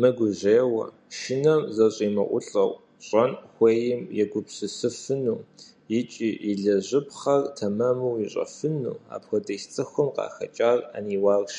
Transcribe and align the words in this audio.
Мыгужьейуэ, 0.00 0.86
шынэм 1.18 1.62
зэщӀимыӀулӀэу, 1.76 2.72
щӀэн 3.06 3.32
хуейм 3.52 4.02
егупсысыфыну 4.22 5.40
икӀи 5.98 6.30
илэжьыпхъэр 6.50 7.42
тэмэму 7.56 8.12
ищӀэфыну 8.24 9.00
апхуэдиз 9.14 9.62
цӀыхум 9.72 10.08
къахэкӀар 10.16 10.78
Ӏэниуарщ. 10.90 11.58